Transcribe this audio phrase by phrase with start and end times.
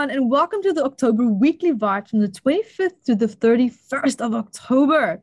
[0.00, 4.34] everyone, and welcome to the October weekly vibe from the 25th to the 31st of
[4.34, 5.22] October.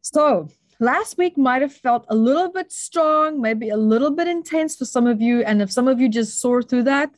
[0.00, 0.48] So,
[0.80, 4.86] last week might have felt a little bit strong, maybe a little bit intense for
[4.86, 5.44] some of you.
[5.44, 7.14] And if some of you just soar through that,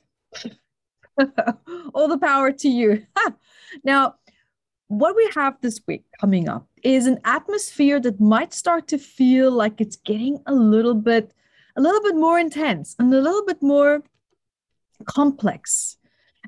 [1.95, 3.07] all the power to you.
[3.85, 4.17] now,
[4.89, 9.51] what we have this week coming up is an atmosphere that might start to feel
[9.51, 11.33] like it's getting a little bit
[11.77, 14.03] a little bit more intense and a little bit more
[15.07, 15.97] complex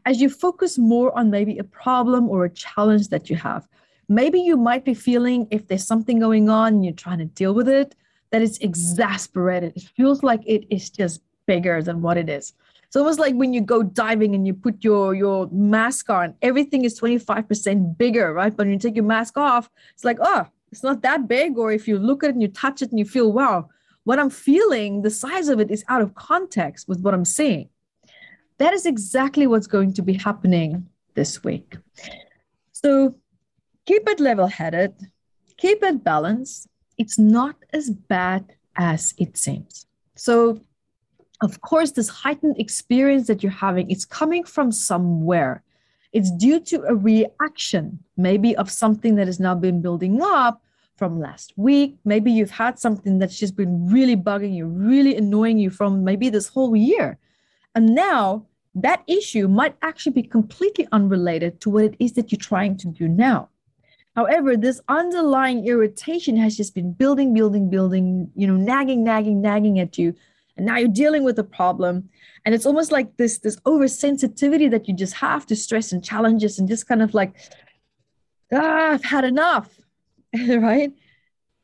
[0.04, 3.66] as you focus more on maybe a problem or a challenge that you have.
[4.08, 7.54] Maybe you might be feeling if there's something going on and you're trying to deal
[7.54, 7.94] with it,
[8.30, 9.72] that it's exasperated.
[9.76, 12.52] It feels like it is just bigger than what it is.
[12.94, 16.84] It's almost like when you go diving and you put your your mask on, everything
[16.84, 18.54] is 25% bigger, right?
[18.54, 21.58] But when you take your mask off, it's like, oh, it's not that big.
[21.58, 23.68] Or if you look at it and you touch it and you feel, wow,
[24.04, 27.68] what I'm feeling, the size of it is out of context with what I'm seeing.
[28.58, 31.76] That is exactly what's going to be happening this week.
[32.72, 33.14] So
[33.86, 34.94] keep it level headed,
[35.56, 36.68] keep it balanced.
[36.96, 39.86] It's not as bad as it seems.
[40.14, 40.60] So,
[41.40, 45.62] of course, this heightened experience that you're having, it's coming from somewhere.
[46.12, 50.62] It's due to a reaction, maybe of something that has now been building up
[50.96, 51.96] from last week.
[52.04, 56.28] Maybe you've had something that's just been really bugging you, really annoying you from maybe
[56.28, 57.18] this whole year.
[57.74, 62.38] And now that issue might actually be completely unrelated to what it is that you're
[62.38, 63.48] trying to do now.
[64.16, 69.80] However, this underlying irritation has just been building, building, building, you know, nagging, nagging, nagging
[69.80, 70.14] at you.
[70.56, 72.08] And now you're dealing with a problem.
[72.44, 76.60] And it's almost like this, this oversensitivity that you just have to stress and challenges
[76.60, 77.34] and just kind of like,
[78.52, 79.68] ah, I've had enough.
[80.48, 80.92] right?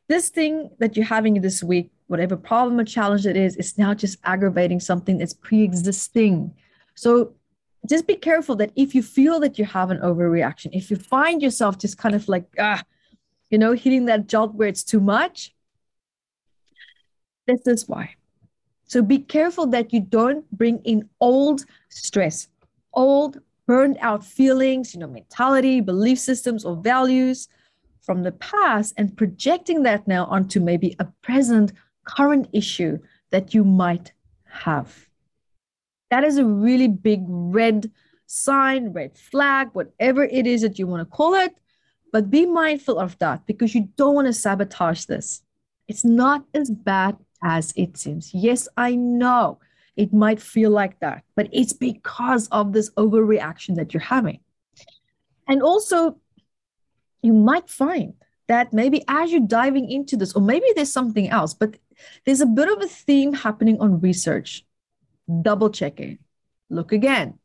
[0.09, 3.93] This thing that you're having this week, whatever problem or challenge it is, it's now
[3.93, 6.53] just aggravating something that's pre existing.
[6.93, 7.33] So
[7.89, 11.41] just be careful that if you feel that you have an overreaction, if you find
[11.41, 12.83] yourself just kind of like, ah,
[13.49, 15.55] you know, hitting that jolt where it's too much,
[17.47, 18.15] this is why.
[18.85, 22.49] So be careful that you don't bring in old stress,
[22.93, 27.47] old burned out feelings, you know, mentality, belief systems, or values
[28.01, 31.71] from the past and projecting that now onto maybe a present
[32.05, 32.99] current issue
[33.31, 34.11] that you might
[34.45, 35.07] have.
[36.09, 37.91] That is a really big red
[38.27, 41.55] sign, red flag, whatever it is that you want to call it.
[42.11, 45.41] But be mindful of that because you don't want to sabotage this.
[45.87, 48.33] It's not as bad as it seems.
[48.33, 49.59] Yes, I know
[49.95, 54.39] it might feel like that, but it's because of this overreaction that you're having.
[55.47, 56.17] And also,
[57.21, 58.13] you might find
[58.51, 61.77] that maybe as you're diving into this, or maybe there's something else, but
[62.25, 64.65] there's a bit of a theme happening on research.
[65.41, 66.19] Double checking.
[66.69, 67.39] Look again.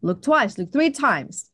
[0.00, 0.56] Look twice.
[0.56, 1.50] Look three times.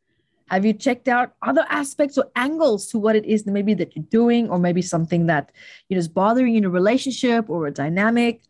[0.47, 3.97] Have you checked out other aspects or angles to what it is that maybe that
[3.97, 5.50] you're doing, or maybe something that
[5.88, 8.43] you know is bothering you in a relationship or a dynamic?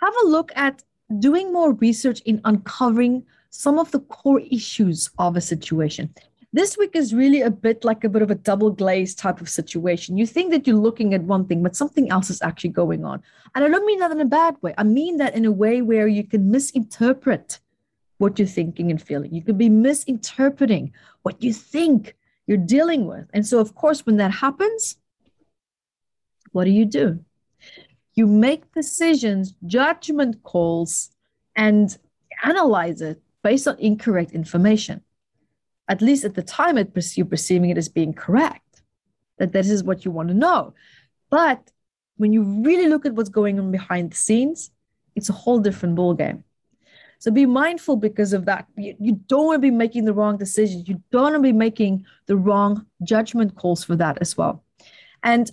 [0.00, 0.82] Have a look at
[1.18, 6.14] doing more research in uncovering some of the core issues of a situation.
[6.52, 9.48] This week is really a bit like a bit of a double glaze type of
[9.48, 10.18] situation.
[10.18, 13.22] You think that you're looking at one thing, but something else is actually going on.
[13.54, 14.74] And I don't mean that in a bad way.
[14.76, 17.60] I mean that in a way where you can misinterpret
[18.18, 19.32] what you're thinking and feeling.
[19.32, 22.16] You could be misinterpreting what you think
[22.48, 23.30] you're dealing with.
[23.32, 24.96] And so, of course, when that happens,
[26.50, 27.24] what do you do?
[28.14, 31.10] You make decisions, judgment calls,
[31.54, 31.96] and
[32.42, 35.02] analyze it based on incorrect information
[35.90, 38.82] at least at the time it you're perceiving it as being correct
[39.38, 40.74] that this is what you want to know.
[41.30, 41.70] But
[42.16, 44.70] when you really look at what's going on behind the scenes
[45.16, 46.44] it's a whole different ball game
[47.20, 48.66] so be mindful because of that.
[48.78, 50.88] You, you don't want to be making the wrong decisions.
[50.88, 54.64] You don't want to be making the wrong judgment calls for that as well.
[55.22, 55.50] And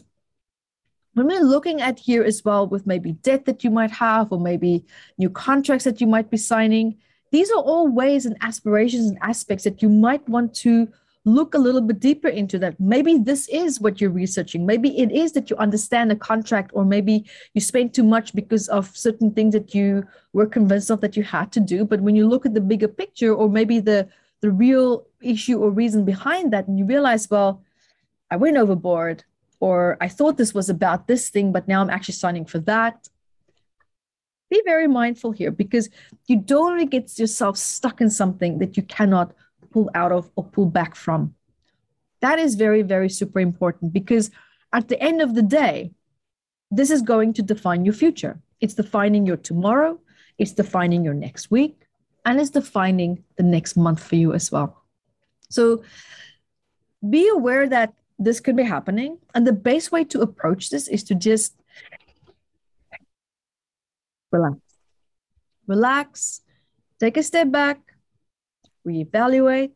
[1.13, 4.39] when we're looking at here as well with maybe debt that you might have or
[4.39, 4.85] maybe
[5.17, 6.99] new contracts that you might be signing
[7.31, 10.87] these are all ways and aspirations and aspects that you might want to
[11.25, 12.79] look a little bit deeper into that.
[12.79, 14.65] Maybe this is what you're researching.
[14.65, 18.69] Maybe it is that you understand a contract or maybe you spent too much because
[18.69, 21.83] of certain things that you were convinced of that you had to do.
[21.83, 24.07] But when you look at the bigger picture or maybe the
[24.41, 27.63] the real issue or reason behind that and you realize well
[28.29, 29.23] i went overboard
[29.59, 33.09] or i thought this was about this thing but now i'm actually signing for that
[34.49, 35.89] be very mindful here because
[36.27, 39.33] you don't want to get yourself stuck in something that you cannot
[39.71, 41.35] pull out of or pull back from.
[42.21, 44.31] That is very, very super important because
[44.73, 45.91] at the end of the day,
[46.71, 48.39] this is going to define your future.
[48.59, 49.99] It's defining your tomorrow,
[50.37, 51.81] it's defining your next week,
[52.25, 54.83] and it's defining the next month for you as well.
[55.49, 55.83] So
[57.07, 59.19] be aware that this could be happening.
[59.33, 61.55] And the best way to approach this is to just
[64.31, 64.57] relax.
[65.67, 66.41] Relax,
[66.99, 67.79] take a step back,
[68.87, 69.71] reevaluate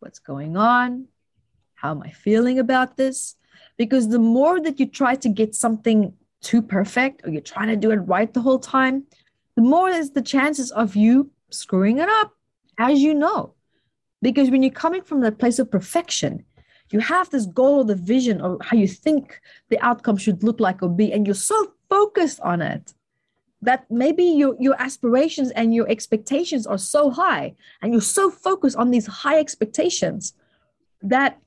[0.00, 1.06] what's going on,
[1.74, 3.36] how am I feeling about this?
[3.76, 7.76] Because the more that you try to get something too perfect or you're trying to
[7.76, 9.04] do it right the whole time,
[9.56, 12.32] the more is the chances of you screwing it up,
[12.78, 13.54] as you know.
[14.22, 16.44] Because when you're coming from that place of perfection,
[16.90, 20.60] you have this goal or the vision of how you think the outcome should look
[20.60, 22.94] like or be, and you're so focused on it
[23.64, 28.76] that maybe your, your aspirations and your expectations are so high, and you're so focused
[28.76, 30.34] on these high expectations
[31.02, 31.38] that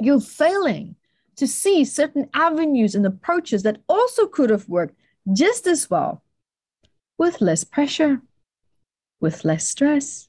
[0.00, 0.96] you're failing
[1.36, 4.94] to see certain avenues and approaches that also could have worked
[5.32, 6.22] just as well
[7.18, 8.20] with less pressure,
[9.20, 10.28] with less stress.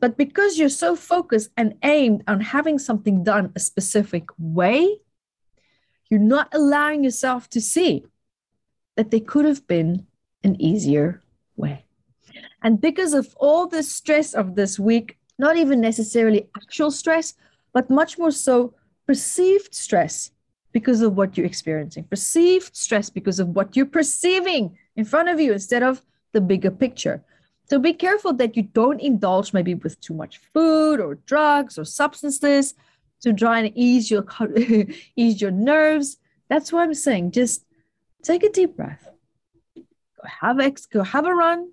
[0.00, 4.98] But because you're so focused and aimed on having something done a specific way,
[6.08, 8.04] you're not allowing yourself to see
[8.96, 10.06] that there could have been
[10.44, 11.22] an easier
[11.56, 11.84] way.
[12.62, 17.34] And because of all the stress of this week, not even necessarily actual stress,
[17.72, 18.74] but much more so
[19.06, 20.30] perceived stress
[20.72, 25.40] because of what you're experiencing, perceived stress because of what you're perceiving in front of
[25.40, 26.02] you instead of
[26.32, 27.22] the bigger picture.
[27.68, 31.84] So be careful that you don't indulge maybe with too much food or drugs or
[31.84, 32.74] substances
[33.22, 34.24] to try and ease your
[35.16, 36.18] ease your nerves.
[36.48, 37.30] That's what I'm saying.
[37.30, 37.64] Just
[38.22, 39.08] take a deep breath.
[40.22, 41.70] Go have ex, go have a run,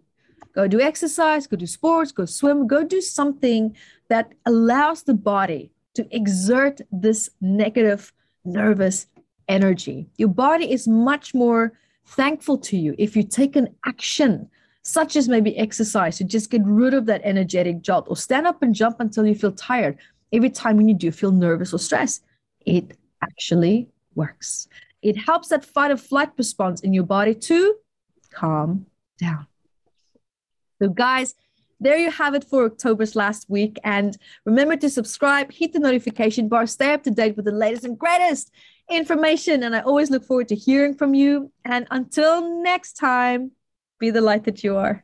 [0.53, 3.75] go do exercise, go do sports, go swim, go do something
[4.09, 8.13] that allows the body to exert this negative
[8.45, 9.07] nervous
[9.47, 10.07] energy.
[10.17, 11.73] Your body is much more
[12.05, 14.49] thankful to you if you take an action
[14.83, 18.61] such as maybe exercise to just get rid of that energetic jolt or stand up
[18.61, 19.97] and jump until you feel tired
[20.31, 22.23] every time when you do feel nervous or stressed.
[22.65, 24.69] It actually works.
[25.01, 27.75] It helps that fight or flight response in your body to
[28.27, 28.85] calm
[29.19, 29.47] down.
[30.81, 31.35] So, guys,
[31.79, 33.77] there you have it for October's last week.
[33.83, 37.85] And remember to subscribe, hit the notification bar, stay up to date with the latest
[37.85, 38.51] and greatest
[38.89, 39.63] information.
[39.63, 41.51] And I always look forward to hearing from you.
[41.65, 43.51] And until next time,
[43.99, 45.03] be the light that you are.